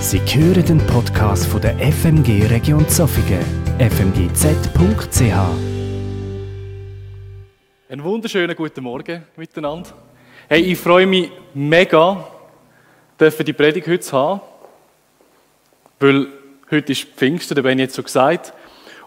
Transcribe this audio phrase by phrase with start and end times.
[0.00, 3.44] Sie hören den Podcast von der FMG Region Zofingen,
[3.78, 5.20] fmgz.ch.
[7.90, 9.90] Einen wunderschönen guten Morgen miteinander.
[10.48, 12.26] Hey, ich freue mich mega,
[13.20, 14.40] dürfen die Predigt heute zu haben,
[16.00, 16.28] weil
[16.70, 18.54] heute ist Pfingsten, da bin ich jetzt so gesagt.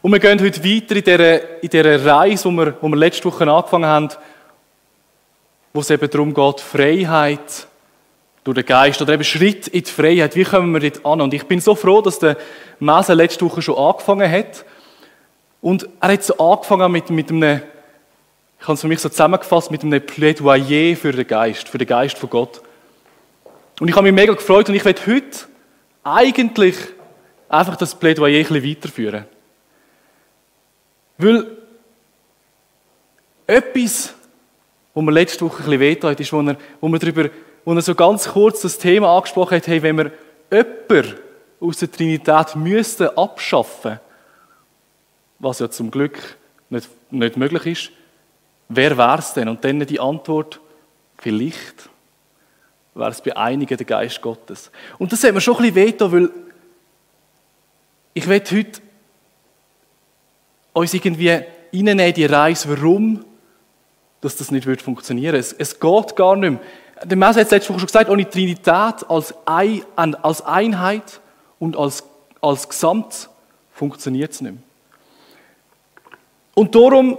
[0.03, 3.25] Und wir gehen heute weiter in dieser, in dieser Reise, die wir, wo wir letzte
[3.25, 4.09] Woche angefangen haben,
[5.73, 7.67] wo es eben darum geht, Freiheit
[8.43, 10.35] durch den Geist oder eben Schritt in die Freiheit.
[10.35, 11.21] Wie kommen wir dort an?
[11.21, 12.37] Und ich bin so froh, dass der
[12.79, 14.65] Mese letzte Woche schon angefangen hat.
[15.61, 17.61] Und er hat so angefangen mit, mit einem,
[18.59, 21.87] ich habe es für mich so zusammengefasst, mit einem Plädoyer für den Geist, für den
[21.87, 22.61] Geist von Gott.
[23.79, 25.39] Und ich habe mich mega gefreut und ich werde heute
[26.03, 26.75] eigentlich
[27.47, 29.25] einfach das Plädoyer ein bisschen weiterführen.
[31.17, 31.57] Weil
[33.47, 34.13] etwas,
[34.93, 37.29] wo mir letzte Woche ein bisschen hat, ist, wo, er, wo, wir darüber,
[37.65, 40.11] wo er so ganz kurz das Thema angesprochen hat, hey, wenn wir
[40.51, 41.15] jemanden
[41.59, 43.99] aus der Trinität müssten abschaffen,
[45.39, 46.37] was ja zum Glück
[46.69, 47.91] nicht, nicht möglich ist,
[48.69, 49.47] wer wäre es denn?
[49.47, 50.59] Und dann die Antwort,
[51.17, 51.89] vielleicht
[52.95, 54.71] wäre es bei einigen der Geist Gottes.
[54.97, 56.29] Und das hat mir schon ein bisschen wehgetan, weil
[58.13, 58.81] ich will heute
[60.73, 63.25] uns irgendwie reinnehmen in die Reise, warum
[64.23, 65.39] dass das nicht funktionieren würde.
[65.39, 66.61] Es, es geht gar nicht mehr.
[67.05, 71.19] Der Messe hat es letzte Woche schon gesagt, ohne Trinität als, ein, als Einheit
[71.59, 72.03] und als,
[72.41, 73.29] als Gesamt
[73.73, 74.63] funktioniert es nicht mehr.
[76.55, 77.17] Und darum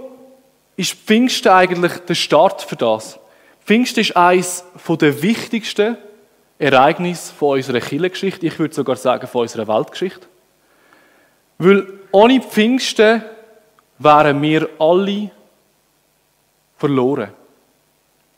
[0.75, 3.19] ist Pfingsten eigentlich der Start für das.
[3.63, 5.97] Pfingsten ist eines der wichtigsten
[6.57, 10.27] Ereignisse unserer Kirchengeschichte, ich würde sogar sagen von unserer Weltgeschichte.
[11.57, 13.23] Weil ohne Pfingsten
[13.99, 15.31] wären wir alle
[16.77, 17.29] verloren.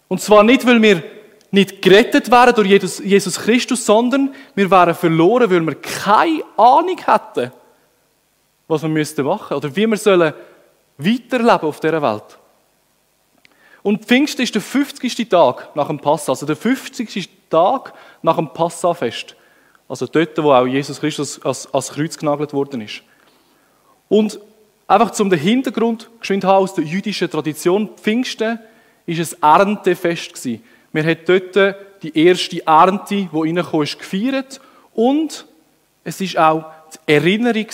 [0.08, 1.04] Und zwar nicht, weil wir
[1.52, 7.52] nicht gerettet wären durch Jesus Christus, sondern wir wären verloren, weil wir keine Ahnung hätten,
[8.68, 10.34] was wir müssten machen oder wie wir sollen
[10.98, 12.38] weiterleben auf dieser Welt.
[13.84, 15.30] Und Pfingsten ist der 50.
[15.30, 17.30] Tag nach dem Passa, also der 50.
[17.50, 19.36] Tag nach dem Passafest.
[19.88, 23.02] Also dort, wo auch Jesus Christus als, als Kreuz genagelt worden ist.
[24.10, 24.40] Und
[24.88, 28.60] einfach zum den Hintergrund geschwind aus der jüdischen Tradition, Pfingsten
[29.06, 30.64] ist ein Erntefest gewesen.
[30.94, 34.62] Wir haben dort die erste Ernte, die reingekommen ist, gefeiert
[34.94, 35.46] und
[36.04, 37.68] es ist auch die Erinnerung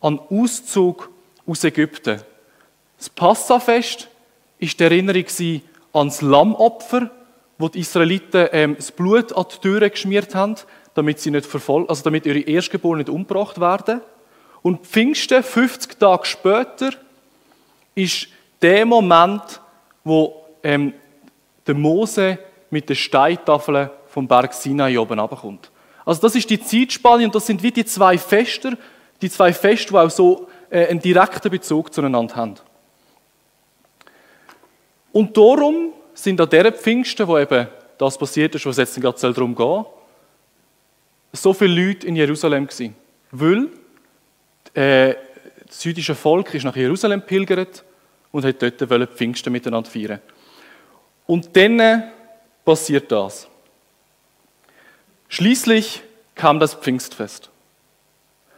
[0.00, 1.10] an den Auszug
[1.46, 2.22] aus Ägypten.
[2.98, 4.08] Das Passafest
[4.58, 5.24] ist die Erinnerung
[5.92, 7.10] an das Lammopfer,
[7.58, 10.56] wo die Israeliten ähm, das Blut an die Türen geschmiert haben,
[10.94, 14.00] damit sie nicht verfolgt, also damit ihre Erstgeborenen nicht umgebracht werden.
[14.62, 16.90] Und Pfingsten, 50 Tage später,
[17.94, 18.28] ist
[18.62, 19.60] der Moment,
[20.04, 20.94] wo ähm,
[21.70, 22.38] der Mose
[22.70, 25.70] mit den Steintafeln vom Berg Sinai oben runterkommt.
[26.04, 28.76] Also das ist die Zeitspanne und das sind wie die zwei Fester,
[29.22, 32.54] die zwei Feste, die auch so äh, einen direkten Bezug zueinander haben.
[35.12, 39.54] Und darum sind an dieser Pfingsten, wo eben das passiert ist, was jetzt gerade darum
[39.54, 39.86] geht,
[41.32, 42.96] so viele Leute in Jerusalem gewesen.
[43.30, 43.68] Weil
[44.74, 45.14] äh,
[45.68, 47.84] das jüdische Volk ist nach Jerusalem pilgert
[48.32, 50.20] und hat dort Pfingsten miteinander feiern.
[51.30, 52.10] Und dann
[52.64, 53.46] passiert das.
[55.28, 56.02] Schließlich
[56.34, 57.50] kam das Pfingstfest.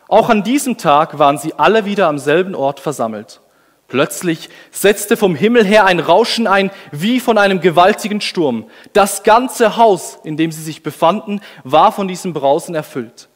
[0.08, 3.42] Auch an diesem Tag waren sie alle wieder am selben Ort versammelt.
[3.88, 8.64] Plötzlich setzte vom Himmel her ein Rauschen ein, wie von einem gewaltigen Sturm.
[8.94, 13.28] Das ganze Haus, in dem sie sich befanden, war von diesem Brausen erfüllt.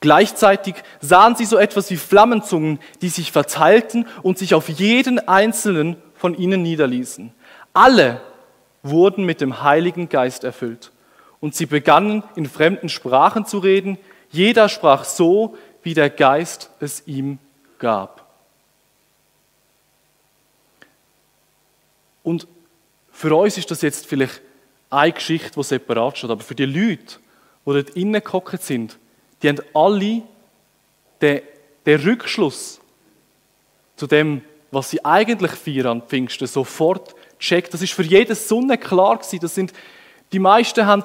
[0.00, 5.96] Gleichzeitig sahen sie so etwas wie Flammenzungen, die sich verteilten und sich auf jeden einzelnen
[6.14, 7.32] von ihnen niederließen.
[7.72, 8.20] Alle
[8.82, 10.90] wurden mit dem Heiligen Geist erfüllt
[11.40, 13.98] und sie begannen in fremden Sprachen zu reden.
[14.30, 17.38] Jeder sprach so, wie der Geist es ihm
[17.78, 18.22] gab.
[22.22, 22.46] Und
[23.10, 24.40] für uns ist das jetzt vielleicht
[24.90, 26.30] eine Geschichte, die separat steht.
[26.30, 27.18] Aber für die Leute,
[27.66, 28.22] die dort innen
[28.60, 28.98] sind,
[29.42, 30.22] die haben alle
[31.20, 31.42] den,
[31.86, 32.80] den Rückschluss
[33.96, 34.42] zu dem,
[34.72, 37.72] was sie eigentlich feiern an Pfingsten, sofort checkt.
[37.74, 39.38] Das ist für jeden Sonne klar gewesen.
[39.40, 39.72] Das sind,
[40.32, 41.04] die meisten haben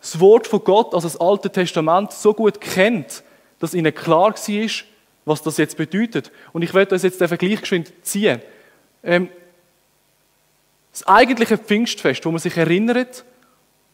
[0.00, 3.24] das Wort von Gott, also das Alte Testament, so gut kennt,
[3.58, 4.70] dass ihnen klar war,
[5.24, 6.30] was das jetzt bedeutet.
[6.52, 8.40] Und ich werde uns jetzt den Vergleich geschwind ziehen.
[9.02, 9.28] Ähm,
[10.92, 13.24] das eigentliche Pfingstfest, wo man sich erinnert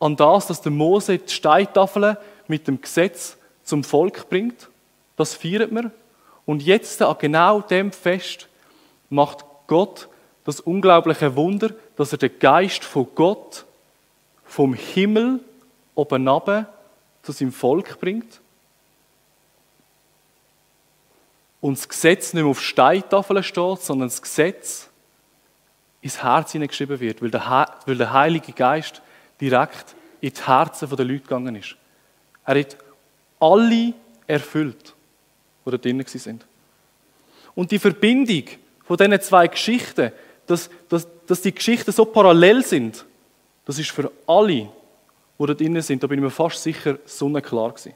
[0.01, 4.69] an das, dass der Mose die Steintafeln mit dem Gesetz zum Volk bringt,
[5.17, 5.91] das feiert man.
[6.45, 8.49] Und jetzt an genau dem Fest
[9.15, 10.09] macht Gott
[10.45, 13.65] das unglaubliche Wunder, dass er den Geist von Gott
[14.45, 15.41] vom Himmel
[15.95, 16.73] oben runter
[17.23, 18.41] zu seinem Volk bringt.
[21.65, 24.91] und das Gesetz nicht mehr auf Steintafeln steht, sondern das Gesetz
[26.03, 29.01] ins Herz hineingeschrieben wird, weil der, weil der Heilige Geist
[29.41, 31.75] direkt in die Herzen der Leute gegangen ist.
[32.45, 32.77] Er hat
[33.41, 33.95] alle
[34.27, 34.93] erfüllt,
[35.65, 36.45] die da drinnen sind.
[37.55, 38.45] Und die Verbindung
[38.85, 40.13] von diesen zwei Geschichten,
[40.47, 43.05] dass, dass, dass die Geschichten so parallel sind,
[43.65, 44.69] das ist für alle,
[45.39, 47.95] die da drinnen sind, da bin ich mir fast sicher, sonnenklar gewesen.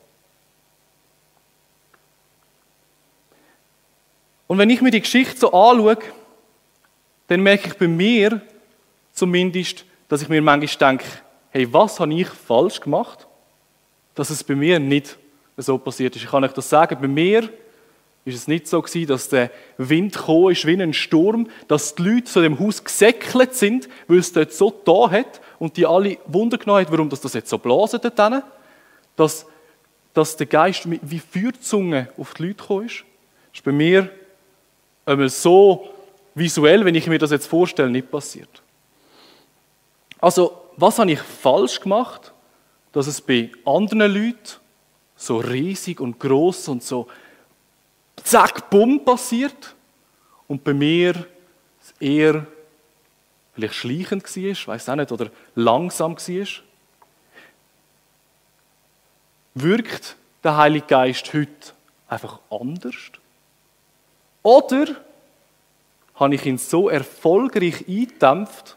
[4.47, 5.99] Und wenn ich mir die Geschichte so anschaue,
[7.27, 8.41] dann merke ich bei mir
[9.13, 11.05] zumindest, dass ich mir manchmal denke,
[11.51, 13.27] hey, was habe ich falsch gemacht,
[14.15, 15.19] dass es bei mir nicht
[15.59, 16.23] so passiert ist.
[16.23, 17.51] Ich kann euch das sagen, bei mir
[18.25, 22.03] ist es nicht so gewesen, dass der Wind gekommen ist wie ein Sturm, dass die
[22.03, 26.19] Leute zu dem Haus gesäckelt sind, weil es dort so da hat und die alle
[26.27, 28.45] Wunder genommen hat, warum das jetzt so blasen dort
[29.17, 29.47] dass,
[30.15, 33.05] dass der Geist wie Feuerzunge auf die Leute gekommen ist.
[33.51, 34.11] Das ist bei mir
[35.07, 35.89] einmal so
[36.35, 38.63] visuell, wenn ich mir das jetzt vorstelle, nicht passiert.
[40.21, 42.33] Also, was habe ich falsch gemacht,
[42.93, 44.61] dass es bei anderen Leuten
[45.17, 47.09] so riesig und groß und so
[48.29, 49.75] zack, bumm passiert
[50.47, 51.27] und bei mir
[51.99, 52.47] eher
[53.55, 56.47] vielleicht schleichend war, weiß auch nicht, oder langsam war?
[59.55, 61.73] Wirkt der Heilige Geist heute
[62.07, 62.95] einfach anders?
[64.43, 64.97] Oder
[66.15, 68.77] habe ich ihn so erfolgreich eingedämpft,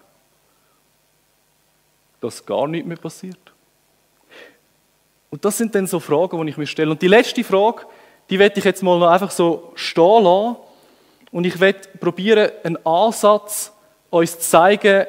[2.19, 3.37] dass gar nichts mehr passiert?
[5.29, 6.91] Und das sind dann so Fragen, die ich mir stelle.
[6.91, 7.85] Und die letzte Frage,
[8.31, 10.55] die werde ich jetzt mal noch einfach so stehen lassen.
[11.33, 13.73] Und ich werde probieren, einen Ansatz
[14.09, 15.05] uns zu zeigen,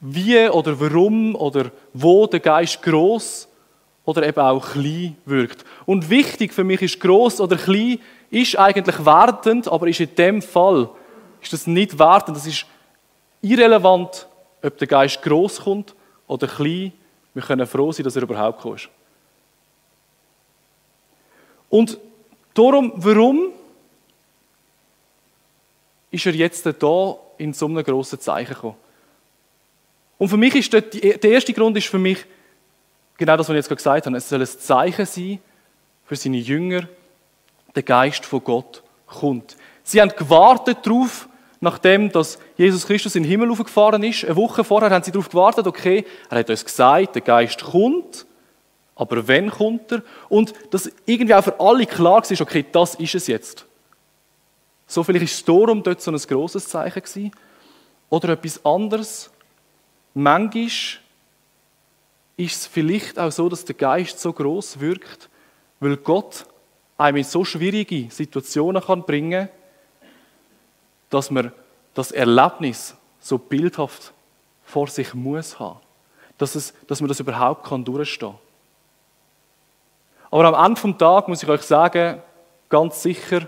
[0.00, 3.48] wie oder warum oder wo der Geist groß
[4.04, 5.64] oder eben auch klein wirkt.
[5.86, 7.98] Und wichtig für mich ist groß oder klein
[8.30, 10.90] ist eigentlich wertend, aber ist in dem Fall
[11.40, 12.36] ist das nicht wertend.
[12.36, 12.66] Das ist
[13.40, 14.26] irrelevant,
[14.62, 15.94] ob der Geist groß kommt
[16.26, 16.92] oder klein.
[17.32, 18.90] Wir können froh sein, dass er überhaupt kommt.
[21.70, 21.98] Und
[22.54, 23.50] darum, warum
[26.10, 28.76] ist er jetzt da in so einem grossen Zeichen gekommen?
[30.18, 32.24] Und für mich ist der, der erste Grund ist für mich
[33.16, 34.16] genau das, was ich jetzt gerade gesagt habe.
[34.16, 35.38] Es soll ein Zeichen sein
[36.06, 36.88] für seine Jünger,
[37.74, 39.56] der Geist von Gott kommt.
[39.82, 41.28] Sie haben gewartet darauf,
[41.60, 44.24] nachdem dass Jesus Christus in den Himmel aufgefahren ist.
[44.24, 48.26] Eine Woche vorher haben sie darauf gewartet, okay, er hat uns gesagt, der Geist kommt,
[48.96, 50.02] aber wann kommt er?
[50.28, 53.66] Und dass irgendwie auch für alle klar war, okay, das ist es jetzt.
[54.86, 57.32] So vielleicht ist das darum dort so ein grosses Zeichen gewesen.
[58.10, 59.30] Oder etwas anderes.
[60.12, 60.66] Manchmal
[62.36, 65.28] ist es vielleicht auch so, dass der Geist so groß wirkt,
[65.80, 66.46] weil Gott
[66.96, 69.48] einem in so schwierige Situationen kann bringen
[71.14, 71.52] dass man
[71.94, 74.12] das Erlebnis so bildhaft
[74.64, 75.78] vor sich muss haben.
[76.38, 78.38] Dass, es, dass man das überhaupt kann durchstehen kann.
[80.34, 82.20] Aber am Ende des Tages muss ich euch sagen,
[82.68, 83.46] ganz sicher,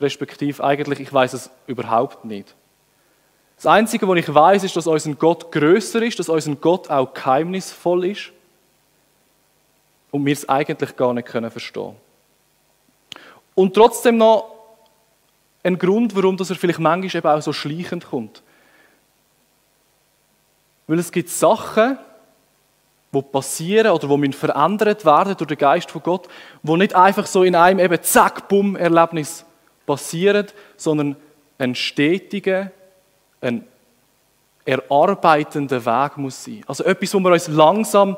[0.00, 2.56] respektive eigentlich, ich weiß es überhaupt nicht.
[3.54, 7.14] Das Einzige, was ich weiß, ist, dass unser Gott größer ist, dass unser Gott auch
[7.14, 8.32] geheimnisvoll ist
[10.10, 11.94] und wir es eigentlich gar nicht können verstehen.
[13.54, 14.50] Und trotzdem noch
[15.62, 18.42] ein Grund, warum er vielleicht manchmal eben auch so schleichend kommt.
[20.88, 21.96] Weil es gibt Sachen,
[23.14, 26.28] die passieren oder die verändert werden durch den Geist von Gott,
[26.62, 29.44] wo nicht einfach so in einem eben zack, bumm Erlebnis
[29.86, 31.16] passieren, sondern
[31.58, 32.70] ein stetiger,
[33.40, 33.66] ein
[34.64, 36.62] erarbeitender Weg muss sein.
[36.66, 38.16] Also etwas, wo wir uns langsam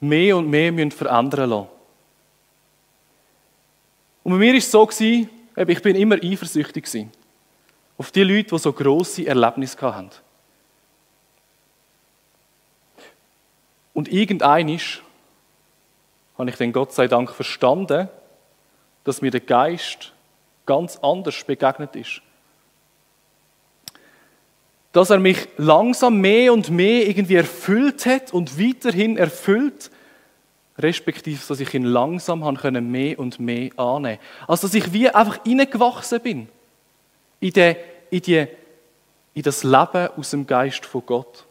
[0.00, 1.68] mehr und mehr verändern lassen.
[4.22, 4.88] Und bei mir war es so,
[5.66, 7.08] ich bin immer eifersüchtig
[7.96, 10.10] auf die Leute, die so grosse Erlebnisse hatten.
[13.98, 15.02] Und irgendeinisch
[16.38, 18.08] habe ich dann Gott sei Dank verstanden,
[19.02, 20.12] dass mir der Geist
[20.66, 22.22] ganz anders begegnet ist.
[24.92, 29.90] Dass er mich langsam mehr und mehr irgendwie erfüllt hat und weiterhin erfüllt,
[30.78, 35.42] respektive, dass ich ihn langsam habe mehr und mehr annehmen Also, dass ich wie einfach
[35.42, 36.48] hineingewachsen bin
[37.40, 37.74] in, die,
[38.10, 38.46] in, die,
[39.34, 41.47] in das Leben aus dem Geist von Gott.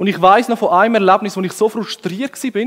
[0.00, 2.66] Und ich weiß noch von einem Erlebnis, wo ich so frustriert war,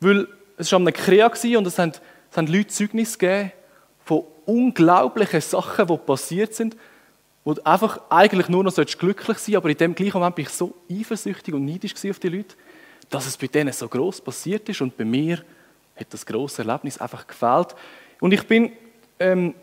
[0.00, 1.92] weil es war am Krea und es haben,
[2.28, 3.52] es haben Leute Zeugnis gegeben
[4.04, 6.76] von unglaublichen Sachen, die passiert sind,
[7.44, 10.48] wo du einfach eigentlich nur noch glücklich sein aber in dem gleichen Moment bin ich
[10.48, 12.56] so eifersüchtig und neidisch auf die Leute,
[13.10, 15.44] dass es bei denen so groß passiert ist und bei mir
[15.94, 17.76] hat das große Erlebnis einfach gefehlt.
[18.18, 18.72] Und ich bin
[19.20, 19.54] ähm,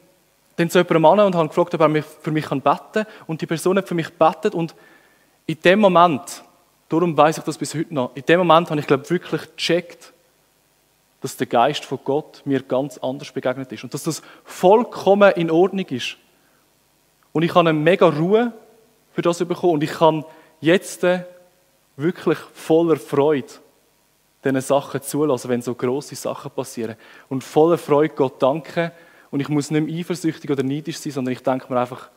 [0.55, 3.05] dann zu jemandem Mann und habe gefragt, ob er für mich beten kann.
[3.27, 4.55] Und die Person hat für mich gebetet.
[4.55, 4.73] Und
[5.47, 6.44] in dem Moment,
[6.89, 10.13] darum weiß ich das bis heute noch, in dem Moment habe ich, glaube wirklich gecheckt,
[11.21, 13.83] dass der Geist von Gott mir ganz anders begegnet ist.
[13.83, 16.17] Und dass das vollkommen in Ordnung ist.
[17.33, 18.53] Und ich habe eine mega Ruhe
[19.13, 19.73] für das bekommen.
[19.73, 20.23] Und ich kann
[20.61, 21.03] jetzt
[21.97, 23.47] wirklich voller Freude
[24.43, 26.95] diesen Sachen zulassen, wenn so große Sachen passieren.
[27.27, 28.91] Und voller Freude Gott danken.
[29.31, 32.09] Und ich muss nicht mehr eifersüchtig oder neidisch sein, sondern ich denke mir einfach,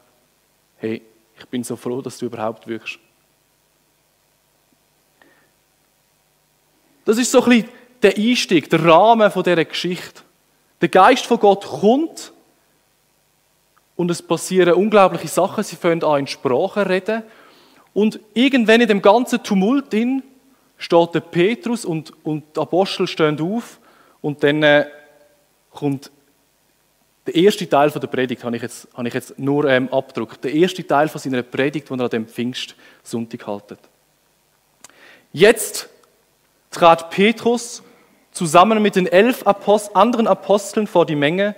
[0.77, 1.01] hey,
[1.39, 2.99] ich bin so froh, dass du überhaupt wirkst.
[7.09, 7.69] Das ist so ein bisschen
[8.03, 10.21] der Einstieg, der Rahmen von dieser Geschichte.
[10.83, 12.35] Der Geist von Gott kommt
[13.97, 15.65] und es passieren unglaubliche Sachen.
[15.65, 17.23] Sie fangen an in Sprachen reden
[17.95, 20.23] und irgendwann in dem ganzen Tumult in
[20.77, 23.81] steht der Petrus und, und die Apostel stehen auf
[24.21, 24.87] und dann äh,
[25.71, 26.11] kommt
[27.27, 30.45] der erste Teil von der Predigt, habe ich jetzt, habe ich jetzt nur ähm, abgedruckt.
[30.45, 33.81] Der erste Teil von seiner Predigt, den er an dem Pfingstsonntag haltet.
[35.33, 35.89] Jetzt
[36.71, 37.83] trat Petrus
[38.31, 41.57] zusammen mit den elf Apost anderen Aposteln vor die Menge.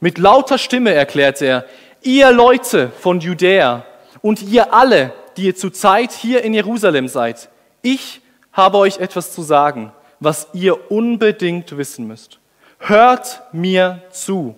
[0.00, 1.64] Mit lauter Stimme erklärte er,
[2.02, 3.84] ihr Leute von Judäa
[4.22, 7.48] und ihr alle, die ihr zurzeit hier in Jerusalem seid,
[7.82, 8.20] ich
[8.52, 12.38] habe euch etwas zu sagen, was ihr unbedingt wissen müsst.
[12.78, 14.54] Hört mir zu.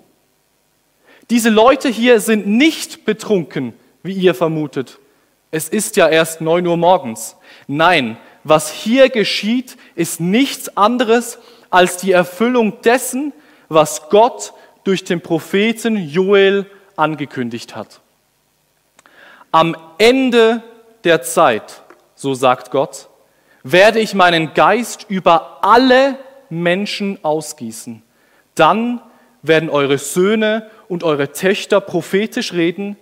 [1.30, 4.99] Diese Leute hier sind nicht betrunken, wie ihr vermutet.
[5.50, 7.37] Es ist ja erst neun Uhr morgens.
[7.66, 11.38] Nein, was hier geschieht, ist nichts anderes
[11.70, 13.32] als die Erfüllung dessen,
[13.68, 14.52] was Gott
[14.84, 18.00] durch den Propheten Joel angekündigt hat.
[19.50, 20.62] Am Ende
[21.04, 21.82] der Zeit,
[22.14, 23.08] so sagt Gott,
[23.62, 26.18] werde ich meinen Geist über alle
[26.50, 28.02] Menschen ausgießen.
[28.54, 29.00] Dann
[29.42, 32.96] werden eure Söhne und eure Töchter prophetisch reden,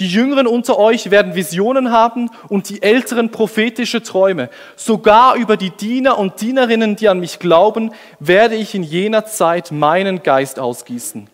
[0.00, 4.48] die Jüngeren unter euch werden Visionen haben und die Älteren prophetische Träume.
[4.74, 9.70] Sogar über die Diener und Dienerinnen, die an mich glauben, werde ich in jener Zeit
[9.70, 11.28] meinen Geist ausgießen.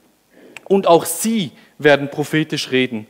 [0.64, 3.06] Und auch sie werden prophetisch reden.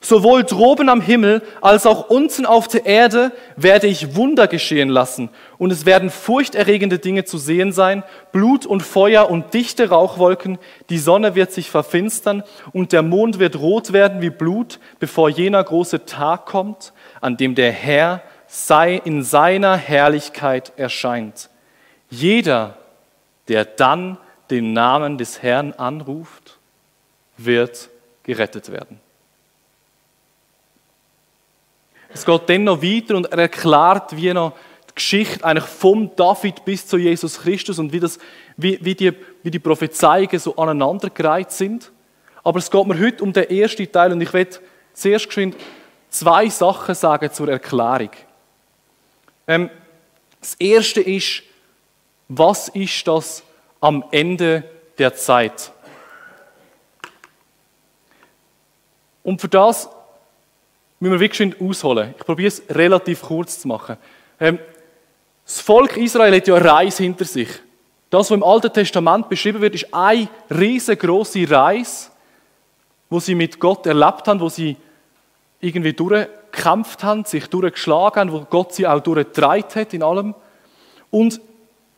[0.00, 5.28] Sowohl droben am Himmel als auch unten auf der Erde werde ich Wunder geschehen lassen,
[5.58, 10.98] und es werden furchterregende Dinge zu sehen sein, Blut und Feuer und dichte Rauchwolken, die
[10.98, 16.06] Sonne wird sich verfinstern und der Mond wird rot werden wie Blut, bevor jener große
[16.06, 21.50] Tag kommt, an dem der Herr sei in seiner Herrlichkeit erscheint.
[22.08, 22.78] Jeder,
[23.48, 24.16] der dann
[24.50, 26.58] den Namen des Herrn anruft,
[27.36, 27.90] wird
[28.22, 29.00] gerettet werden.
[32.12, 34.52] Es geht dann noch weiter und er erklärt, wie noch
[34.90, 38.18] die Geschichte eigentlich vom David bis zu Jesus Christus und wie, das,
[38.56, 39.12] wie, wie, die,
[39.42, 41.92] wie die Prophezeiungen so aneinandergereiht sind.
[42.42, 44.58] Aber es geht mir heute um den ersten Teil und ich werde
[44.94, 45.56] zuerst geschwind
[46.08, 48.10] zwei Sachen sagen zur Erklärung.
[49.46, 49.70] Ähm,
[50.40, 51.42] das erste ist,
[52.28, 53.42] was ist das
[53.80, 54.64] am Ende
[54.98, 55.72] der Zeit?
[59.22, 59.90] Und für das
[61.00, 62.14] müssen wir wirklich ausholen.
[62.18, 63.96] Ich probiere es relativ kurz zu machen.
[64.40, 64.58] Ähm,
[65.44, 67.48] das Volk Israel hat ja eine Reise hinter sich.
[68.10, 72.10] Das, was im Alten Testament beschrieben wird, ist eine riesengroße Reise,
[73.10, 74.76] wo sie mit Gott erlebt haben, wo sie
[75.60, 80.34] irgendwie durchgekämpft haben, sich durchgeschlagen haben, wo Gott sie auch durchgetragen hat in allem.
[81.10, 81.40] Und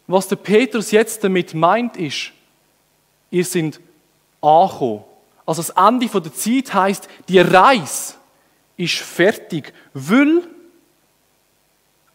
[0.06, 2.32] was der Petrus jetzt damit meint, ist,
[3.30, 3.80] ihr sind
[4.40, 5.04] angekommen.
[5.46, 8.14] Also das Ende der Zeit heißt, die Reise
[8.80, 10.42] ist fertig, weil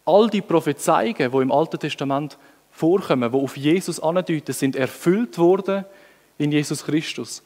[0.03, 2.37] all die Prophezeiungen, die im Alten Testament
[2.71, 5.85] vorkommen, die auf Jesus andeuten, sind erfüllt worden
[6.37, 7.43] in Jesus Christus.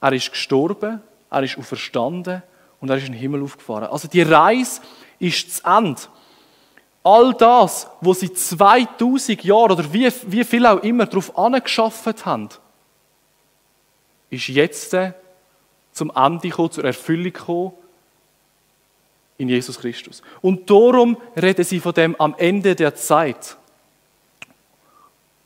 [0.00, 2.42] Er ist gestorben, er ist auferstanden
[2.80, 3.88] und er ist in den Himmel aufgefahren.
[3.88, 4.80] Also die Reise
[5.18, 6.00] ist zu Ende.
[7.02, 12.48] All das, wo sie 2000 Jahre oder wie, wie viel auch immer darauf angeschafft haben,
[14.30, 14.96] ist jetzt
[15.92, 17.72] zum Ende gekommen, zur Erfüllung gekommen
[19.40, 20.22] in Jesus Christus.
[20.42, 23.56] Und darum reden sie von dem am Ende der Zeit.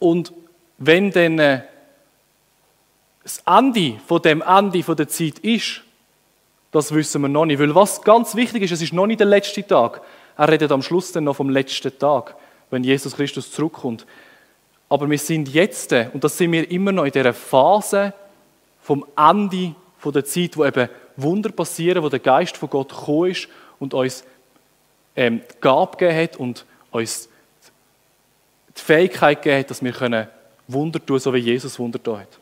[0.01, 0.33] Und
[0.79, 1.63] wenn dann äh,
[3.23, 5.83] das Ende von dem Ende von der Zeit ist,
[6.73, 7.61] das wissen wir noch nicht.
[7.61, 10.01] Weil was ganz wichtig ist, es ist noch nicht der letzte Tag.
[10.37, 12.35] Er redet am Schluss dann noch vom letzten Tag,
[12.71, 14.05] wenn Jesus Christus zurückkommt.
[14.89, 18.13] Aber wir sind jetzt, äh, und das sind wir immer noch in dieser Phase
[18.83, 23.31] vom Ende von der Zeit, wo eben Wunder passieren, wo der Geist von Gott gekommen
[23.31, 23.49] ist
[23.79, 24.25] und uns
[25.17, 27.29] ähm, die Gabe gegeben hat und uns
[28.77, 30.29] die Fähigkeit gegeben hat, dass wir können
[30.67, 32.39] Wunder tun so wie Jesus Wunder tun hat.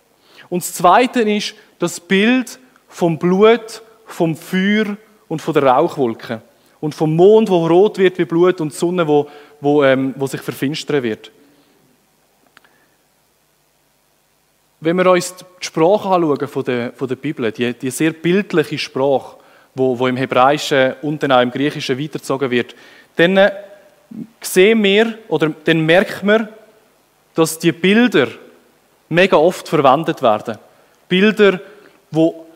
[0.48, 2.58] Und das Zweite ist das Bild
[2.88, 4.96] vom Blut, vom Feuer
[5.28, 6.42] und von der Rauchwolke.
[6.80, 9.28] Und vom Mond, wo rot wird wie Blut und die Sonne, wo,
[9.60, 11.30] wo, ähm, wo sich verfinstern wird.
[14.80, 18.78] Wenn wir uns die Sprache anschauen von der, von der Bibel, die, die sehr bildliche
[18.78, 19.36] Sprache,
[19.74, 22.74] wo, wo im Hebräischen und dann auch im Griechischen weitergezogen wird,
[23.16, 23.52] dann äh,
[24.40, 26.48] sehen wir oder dann merkt man,
[27.34, 28.28] dass die Bilder
[29.08, 30.58] mega oft verwendet werden.
[31.08, 31.60] Bilder,
[32.10, 32.46] wo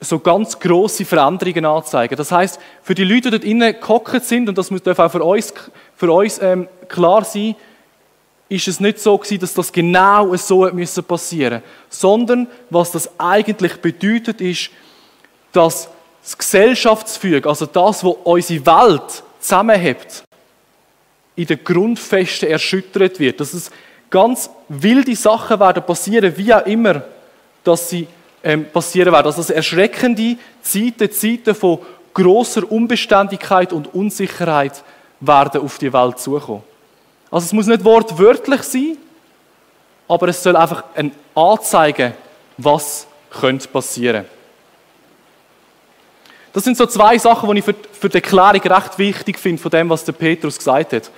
[0.00, 2.16] so ganz große Veränderungen anzeigen.
[2.16, 5.24] Das heißt, für die Leute, die dort innen gehockt sind, und das darf auch für
[5.24, 5.54] uns,
[5.96, 7.56] für uns ähm, klar sein,
[8.48, 13.76] ist es nicht so gewesen, dass das genau so müssen passieren, sondern was das eigentlich
[13.76, 14.70] bedeutet ist,
[15.52, 15.88] dass
[16.26, 20.24] das Gesellschaftsfüge, also das, was unsere Welt zusammenhält,
[21.36, 23.38] in den Grundfesten erschüttert wird.
[23.38, 23.70] Dass es
[24.10, 27.02] ganz wilde Sachen werden passieren, wie auch immer,
[27.62, 28.08] dass sie
[28.42, 29.26] ähm, passieren werden.
[29.26, 31.78] Also erschreckende Zeiten, Zeiten von
[32.12, 34.82] großer Unbeständigkeit und Unsicherheit
[35.20, 36.64] werden auf die Welt zukommen.
[37.30, 38.96] Also es muss nicht wortwörtlich sein,
[40.08, 42.14] aber es soll einfach ein anzeigen,
[42.56, 44.24] was könnte passieren.
[46.56, 49.70] Das sind so zwei Sachen, die ich für, für die Erklärung recht wichtig finde von
[49.70, 51.10] dem, was der Petrus gesagt hat.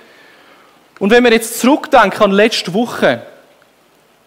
[0.99, 3.21] Und wenn wir jetzt zurückdenken an letzte Woche,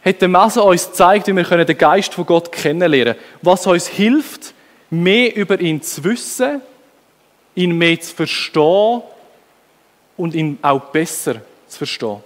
[0.02, 3.26] hat der Messe uns gezeigt, wie wir den Geist von Gott kennenlernen können.
[3.42, 4.54] Was uns hilft,
[4.88, 6.62] mehr über ihn zu wissen,
[7.54, 9.02] ihn mehr zu verstehen
[10.16, 12.22] und ihn auch besser zu verstehen.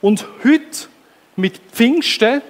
[0.00, 0.86] Und heute,
[1.34, 2.40] mit Pfingsten,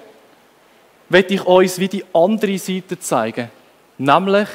[1.09, 3.50] werde ich uns wie die andere Seite zeigen.
[3.97, 4.49] Nämlich,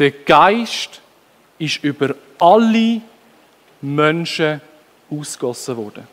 [0.00, 1.00] der Geist
[1.58, 3.02] ist über alle
[3.82, 4.62] Menschen
[5.10, 6.08] ausgossen worden.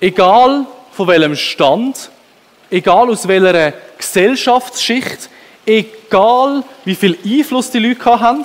[0.00, 2.10] Egal von welchem Stand,
[2.70, 5.28] egal aus welcher Gesellschaftsschicht,
[5.66, 8.44] egal wie viel Einfluss die Leute haben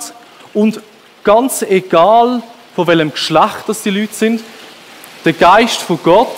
[0.52, 0.80] und
[1.22, 2.42] ganz egal
[2.74, 4.42] von welchem Geschlecht das die Leute sind,
[5.24, 6.36] der Geist von Gott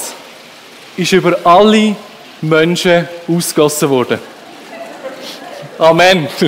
[0.96, 1.96] ist über alle
[2.42, 4.18] Menschen ausgossen worden.
[5.80, 6.28] Amen.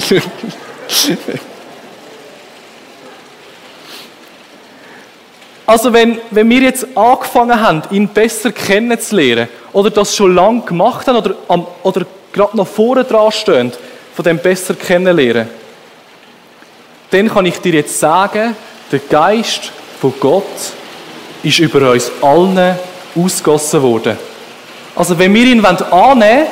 [5.65, 11.07] Also wenn, wenn wir jetzt angefangen haben, ihn besser kennenzulernen oder das schon lange gemacht
[11.07, 11.35] haben oder,
[11.83, 13.73] oder gerade noch vorne dran stehen,
[14.15, 15.49] von dem besser kennenlernen,
[17.11, 18.55] dann kann ich dir jetzt sagen,
[18.91, 20.45] der Geist von Gott
[21.43, 22.77] ist über uns allen
[23.17, 24.19] ausgossen worden.
[24.95, 26.47] Also wenn wir ihn annehmen wollen,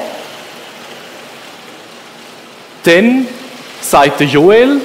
[2.85, 3.27] dann
[3.81, 4.81] sagt der Joel,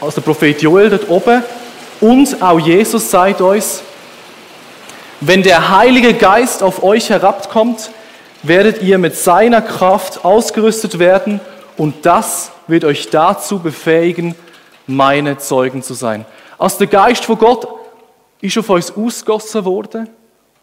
[0.00, 1.42] also der Prophet Joel dort oben,
[2.00, 3.82] und auch Jesus sagt uns,
[5.20, 7.90] wenn der Heilige Geist auf euch herabkommt,
[8.42, 11.40] werdet ihr mit seiner Kraft ausgerüstet werden
[11.78, 14.34] und das wird euch dazu befähigen,
[14.86, 16.26] meine Zeugen zu sein.
[16.58, 17.66] Als der Geist von Gott
[18.40, 20.08] ist auf uns ausgossen worden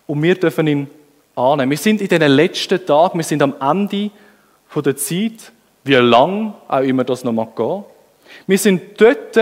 [0.05, 0.87] und wir dürfen ihn
[1.35, 1.71] annehmen.
[1.71, 4.11] Wir sind in den letzten Tagen, wir sind am Ende
[4.75, 5.51] der Zeit,
[5.83, 7.83] wie lang auch immer das noch mal gehen.
[8.47, 9.37] Wir sind dort,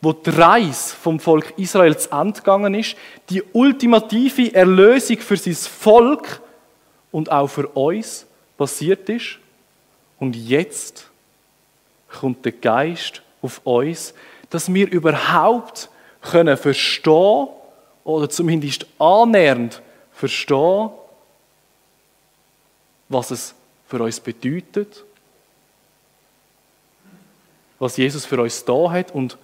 [0.00, 2.96] wo die Reise vom Volk Israel zu Ende gegangen ist,
[3.30, 6.40] die ultimative Erlösung für sein Volk
[7.12, 9.38] und auch für uns passiert ist.
[10.18, 11.08] Und jetzt
[12.08, 14.14] kommt der Geist auf uns,
[14.50, 15.88] dass wir überhaupt
[16.22, 17.48] können verstehen
[18.04, 20.90] oder zumindest annähernd verstehen,
[23.08, 23.54] was es
[23.88, 25.04] für uns bedeutet,
[27.78, 29.36] was Jesus für uns da hat und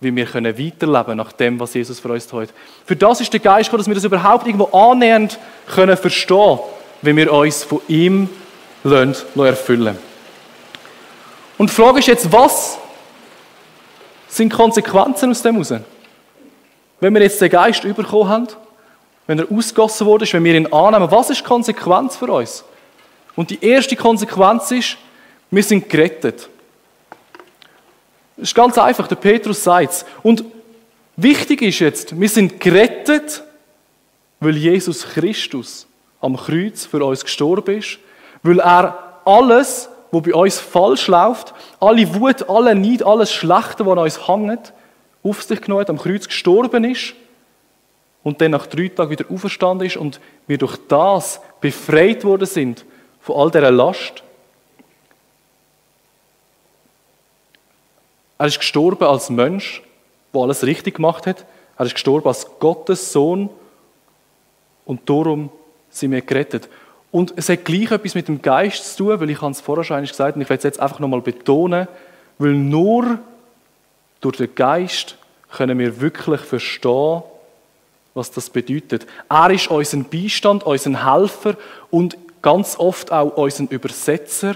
[0.00, 2.48] wie wir können weiterleben nach dem, was Jesus für uns tut.
[2.86, 6.58] Für das ist der Geist gekommen, dass wir das überhaupt irgendwo annähernd können verstehen,
[7.02, 8.28] wie wir uns von ihm
[8.82, 9.98] erfüllen
[11.58, 12.78] Und die Frage ist jetzt, was
[14.28, 15.74] sind Konsequenzen aus dem heraus?
[17.00, 18.48] Wenn wir jetzt den Geist bekommen haben,
[19.26, 22.64] wenn er ausgossen wurde, wenn wir ihn annehmen, was ist die Konsequenz für uns?
[23.36, 24.96] Und die erste Konsequenz ist,
[25.50, 26.48] wir sind gerettet.
[28.40, 30.06] Das ist ganz einfach, der Petrus sagt es.
[30.22, 30.44] Und
[31.14, 33.42] wichtig ist jetzt, wir sind gerettet,
[34.40, 35.86] weil Jesus Christus
[36.22, 37.98] am Kreuz für uns gestorben ist,
[38.42, 43.92] weil er alles, was bei uns falsch läuft, alle Wut, alle Neid, alles Schlechte, was
[43.92, 44.72] an uns hängt,
[45.22, 47.12] auf sich genommen hat, am Kreuz gestorben ist
[48.22, 52.86] und dann nach drei Tagen wieder auferstanden ist und wir durch das befreit worden sind
[53.20, 54.22] von all dieser Last.
[58.40, 59.82] Er ist gestorben als Mensch,
[60.32, 61.44] der alles richtig gemacht hat.
[61.76, 63.50] Er ist gestorben als Gottes Sohn
[64.86, 65.50] und darum
[65.90, 66.70] sind wir gerettet.
[67.10, 70.00] Und es hat gleich etwas mit dem Geist zu tun, weil ich es vorher schon
[70.00, 71.86] gesagt und ich werde es jetzt einfach nochmal betonen,
[72.38, 73.18] weil nur
[74.22, 75.18] durch den Geist
[75.52, 77.22] können wir wirklich verstehen,
[78.14, 79.06] was das bedeutet.
[79.28, 81.56] Er ist unser Beistand, unser Helfer
[81.90, 84.54] und ganz oft auch unser Übersetzer,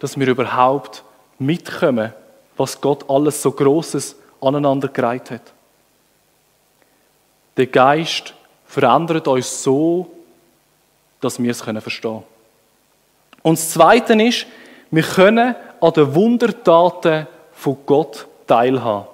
[0.00, 1.02] dass wir überhaupt
[1.38, 2.12] mitkommen,
[2.56, 5.52] was Gott alles so Großes aneinander gereiht hat.
[7.56, 8.34] Der Geist
[8.66, 10.10] verändert uns so,
[11.20, 12.24] dass wir es verstehen können.
[13.42, 14.46] Und das Zweite ist,
[14.90, 19.08] wir können an den Wundertaten von Gott teilhaben.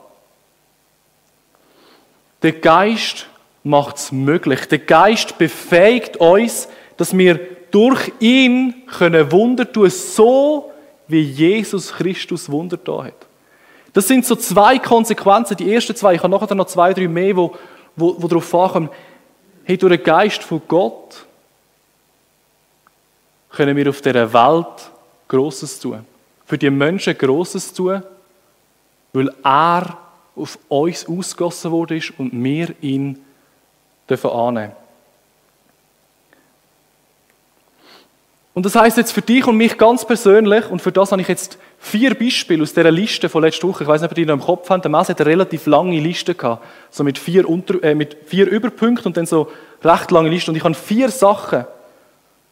[2.42, 3.26] Der Geist
[3.62, 4.66] macht es möglich.
[4.66, 7.38] Der Geist befähigt uns, dass wir
[7.70, 10.72] durch ihn können Wunder tun, so
[11.08, 13.26] wie Jesus Christus Wunder da hat.
[13.92, 15.56] Das sind so zwei Konsequenzen.
[15.56, 17.54] Die ersten zwei, ich habe nachher noch zwei, drei mehr, wo,
[17.96, 18.88] wo, wo darauf ankommen.
[19.64, 21.26] Hey, durch den Geist von Gott
[23.50, 24.90] können wir auf dieser Welt
[25.28, 26.04] Großes tun.
[26.46, 28.02] Für die Menschen Großes tun,
[29.12, 29.98] weil er
[30.34, 33.22] auf uns ausgossen wurde und wir ihn
[34.08, 34.81] dürfen annehmen.
[38.54, 41.28] Und das heißt jetzt für dich und mich ganz persönlich, und für das habe ich
[41.28, 43.84] jetzt vier Beispiele aus dieser Liste von letzter Woche.
[43.84, 44.84] Ich weiß nicht, ob ihr die noch im Kopf habt.
[44.84, 46.64] Der Mess hat eine relativ lange Liste gehabt.
[46.90, 49.50] So mit vier, Unter äh, mit vier Überpunkten und dann so
[49.82, 50.50] recht lange Liste.
[50.50, 51.64] Und ich habe vier Sachen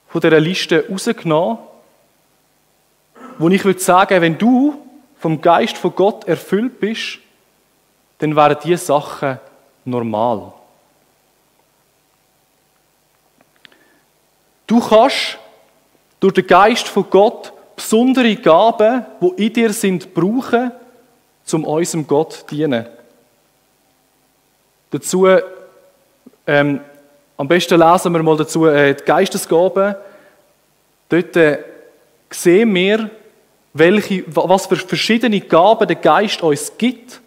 [0.08, 1.58] von dieser Liste rausgenommen,
[3.38, 4.74] wo ich würde sagen, wenn du
[5.18, 7.18] vom Geist von Gott erfüllt bist,
[8.18, 9.38] dann wären diese Sachen
[9.84, 10.52] normal.
[14.66, 15.38] Du kannst
[16.20, 20.70] durch den Geist von Gott besondere Gaben, die in dir sind, brauchen,
[21.52, 22.86] um unserem Gott zu dienen.
[24.90, 25.26] Dazu,
[26.46, 26.80] ähm,
[27.36, 29.94] am besten lesen wir mal dazu äh, die Geistesgaben.
[31.08, 31.64] Dort äh,
[32.28, 33.10] sehen wir,
[33.72, 37.20] welche, was für verschiedene Gaben der Geist uns gibt.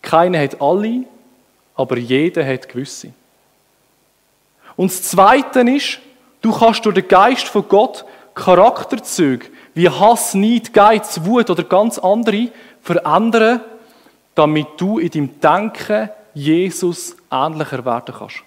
[0.00, 1.04] Keiner hat alle,
[1.74, 3.12] aber jeder hat gewisse.
[4.76, 5.98] Und das Zweite ist,
[6.40, 11.98] du kannst durch den Geist von Gott Charakterzüge wie Hass, Neid, Geiz, Wut oder ganz
[11.98, 12.48] andere
[12.82, 13.60] verändern,
[14.34, 18.42] damit du in deinem Denken Jesus ähnlicher werden kannst.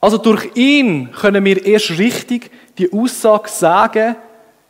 [0.00, 4.16] Also durch ihn können wir erst richtig die Aussage sagen,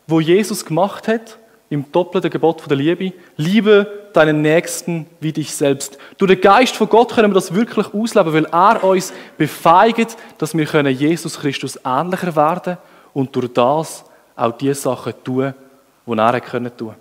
[0.06, 3.12] wo Jesus gemacht hat, im doppelten Gebot der Liebe.
[3.36, 5.98] Liebe deinen Nächsten wie dich selbst.
[6.16, 10.56] Durch den Geist von Gott können wir das wirklich ausleben, weil er uns befeigt, dass
[10.56, 12.78] wir Jesus Christus ähnlicher werden können
[13.16, 14.04] und durch das
[14.36, 15.54] auch die Sachen tun,
[16.04, 16.94] die er können tun.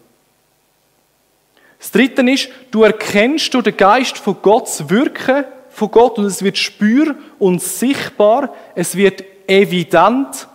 [1.78, 6.24] Das Dritte ist, du erkennst durch den Geist von Gott das Wirken von Gott und
[6.24, 10.48] es wird spür und sichtbar, es wird evident,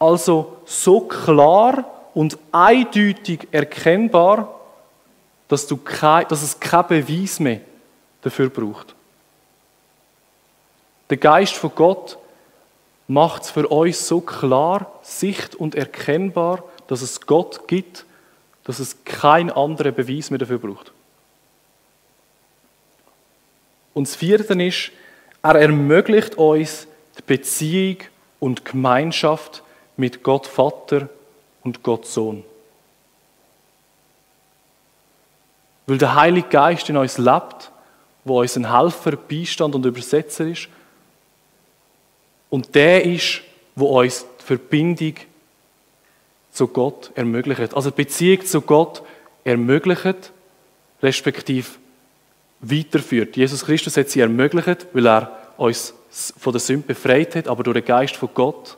[0.00, 4.52] also so klar und eindeutig erkennbar,
[5.46, 7.60] dass, du kein, dass es keinen Beweis mehr
[8.22, 8.96] dafür braucht.
[11.08, 12.18] Der Geist von Gott
[13.08, 18.04] macht es für uns so klar, sicht- und erkennbar, dass es Gott gibt,
[18.64, 20.92] dass es keinen anderen Beweis mehr dafür braucht.
[23.94, 24.92] Und das vierte ist,
[25.42, 26.86] er ermöglicht uns
[27.18, 27.96] die Beziehung
[28.38, 29.62] und Gemeinschaft
[29.96, 31.08] mit Gott Vater
[31.64, 32.44] und Gott Sohn.
[35.86, 37.70] Weil der Heilige Geist in uns lebt,
[38.24, 40.68] wo uns ein Helfer, Beistand und Übersetzer ist,
[42.50, 43.42] und der ist,
[43.74, 45.14] wo uns die Verbindung
[46.50, 47.74] zu Gott ermöglicht.
[47.74, 49.02] Also die Beziehung zu Gott
[49.44, 50.32] ermöglicht,
[51.02, 51.68] respektive
[52.60, 53.36] weiterführt.
[53.36, 57.76] Jesus Christus hat sie ermöglicht, weil er uns von der Sünde befreit hat, aber durch
[57.76, 58.76] den Geist von Gott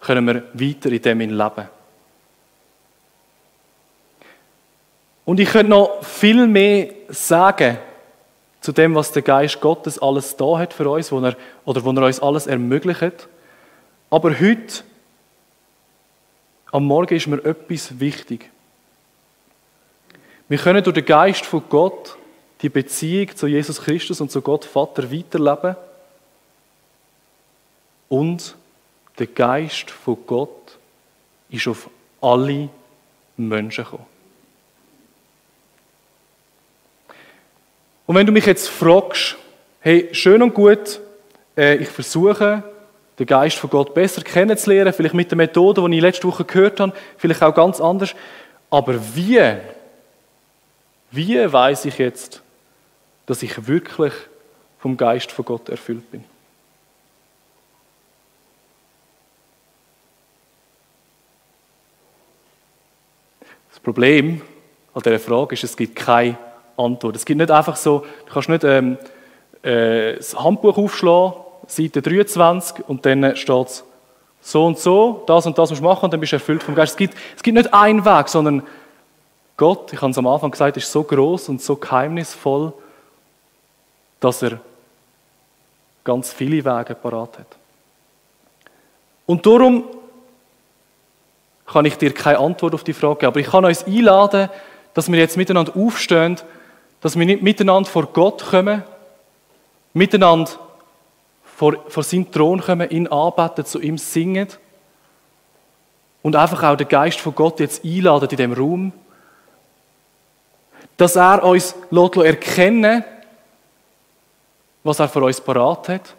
[0.00, 1.68] können wir weiter in dem leben.
[5.24, 7.78] Und ich könnte noch viel mehr sagen,
[8.64, 11.90] zu dem, was der Geist Gottes alles da hat für uns, wo er, oder wo
[11.90, 13.28] er uns alles ermöglicht.
[14.08, 14.82] Aber heute,
[16.72, 18.50] am Morgen, ist mir etwas wichtig.
[20.48, 22.16] Wir können durch den Geist von Gott
[22.62, 25.76] die Beziehung zu Jesus Christus und zu Gott Vater weiterleben.
[28.08, 28.56] Und
[29.18, 30.78] der Geist von Gott
[31.50, 31.90] ist auf
[32.22, 32.70] alle
[33.36, 34.13] Menschen gekommen.
[38.06, 39.36] Und wenn du mich jetzt fragst,
[39.80, 41.00] hey, schön und gut,
[41.56, 42.62] äh, ich versuche,
[43.18, 46.80] den Geist von Gott besser kennenzulernen, vielleicht mit der Methode, die ich letzte Woche gehört
[46.80, 48.14] habe, vielleicht auch ganz anders.
[48.70, 49.40] Aber wie?
[51.10, 52.42] Wie weiß ich jetzt,
[53.26, 54.12] dass ich wirklich
[54.80, 56.24] vom Geist von Gott erfüllt bin?
[63.70, 64.42] Das Problem
[64.92, 66.36] an dieser Frage ist, es gibt keine
[66.76, 67.16] Antwort.
[67.16, 68.98] Es gibt nicht einfach so, du kannst nicht ähm,
[69.62, 71.34] äh, das Handbuch aufschlagen,
[71.66, 73.84] Seite 23, und dann steht es
[74.40, 76.74] so und so, das und das musst du machen und dann bist du erfüllt vom
[76.74, 76.92] Geist.
[76.92, 78.62] Es gibt, es gibt nicht einen Weg, sondern
[79.56, 82.72] Gott, ich habe es am Anfang gesagt, ist so groß und so geheimnisvoll,
[84.20, 84.58] dass er
[86.02, 87.46] ganz viele Wege parat hat.
[89.26, 89.84] Und darum
[91.66, 94.50] kann ich dir keine Antwort auf die Frage geben, aber ich kann uns einladen,
[94.92, 96.36] dass wir jetzt miteinander aufstehen,
[97.04, 98.82] dass wir nicht miteinander vor Gott kommen,
[99.92, 100.50] miteinander
[101.44, 104.48] vor, vor seinen Thron kommen, ihn anbeten, zu ihm singen
[106.22, 108.92] und einfach auch den Geist von Gott jetzt einladen in dem Raum,
[110.96, 113.04] dass er uns erkennen
[114.82, 116.14] was er für uns parat hat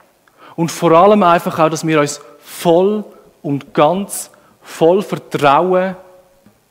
[0.55, 3.03] und vor allem einfach auch, dass wir uns voll
[3.41, 4.29] und ganz
[4.61, 5.95] voll Vertrauen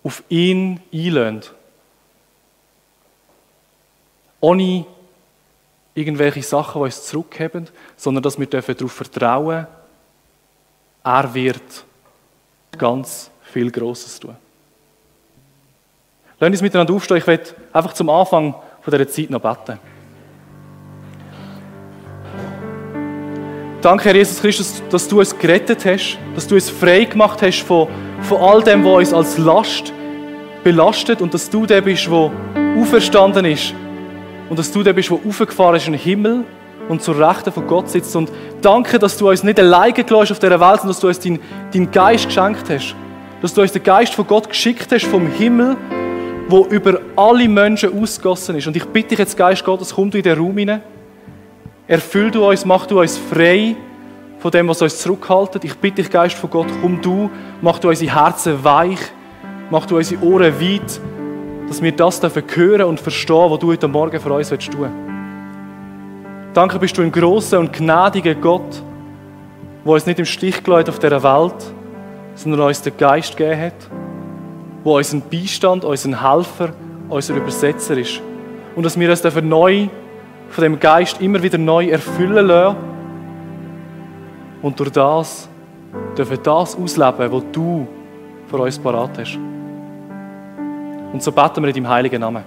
[0.05, 1.43] auf ihn einlösen.
[4.45, 4.85] Ohne
[5.95, 9.67] irgendwelche Sachen, die uns zurückheben, sondern dass wir darauf vertrauen
[11.03, 11.85] er wird
[12.77, 14.37] ganz viel Grosses tun.
[16.41, 17.19] Lass uns miteinander aufstehen.
[17.19, 18.55] Ich werde einfach zum Anfang
[18.87, 19.79] dieser Zeit noch beten.
[23.81, 27.61] Danke, Herr Jesus Christus, dass du uns gerettet hast, dass du uns frei gemacht hast
[27.61, 27.89] von,
[28.23, 29.93] von all dem, was uns als Last
[30.63, 32.31] belastet und dass du der bist, der
[32.79, 33.75] auferstanden ist
[34.49, 36.45] und dass du der bist, der aufgefahren ist in den Himmel
[36.89, 38.15] und zur Rechten von Gott sitzt.
[38.17, 38.31] Und
[38.61, 41.41] danke, dass du uns nicht alleine gelassen auf dieser Welt, sondern dass du uns deinen,
[41.73, 42.95] deinen Geist geschenkt hast.
[43.41, 45.77] Dass du uns den Geist von Gott geschickt hast vom Himmel,
[46.49, 48.67] wo über alle Menschen ausgossen ist.
[48.67, 50.83] Und ich bitte dich jetzt, Geist Gottes, komm du in den Raum hinein.
[51.87, 53.77] Erfüll du uns, mach du uns frei
[54.39, 55.65] von dem, was uns zurückhaltet.
[55.65, 57.31] Ich bitte dich, Geist von Gott, komm du,
[57.63, 58.99] mach du unsere Herzen weich,
[59.71, 61.01] mach du unsere Ohren weit,
[61.69, 64.93] dass wir das hören und verstehen, was du heute Morgen für uns tun willst.
[66.55, 68.83] Danke bist du ein großer und gnädiger Gott,
[69.85, 71.55] der uns nicht im Stich gelassen auf dieser Welt,
[72.37, 73.91] sondern uns den Geist gegeben hat,
[74.85, 76.71] der unseren Beistand, unseren Helfer,
[77.09, 78.21] unser Übersetzer ist.
[78.77, 79.89] Und dass wir uns dürfen neu
[80.51, 82.77] von dem Geist immer wieder neu erfüllen lassen
[84.63, 85.49] und durch das
[86.17, 87.87] dürfen das ausleben, was du
[88.47, 89.39] für uns parat hast.
[91.15, 92.43] Und so beten wir in deinem heiligen Namen.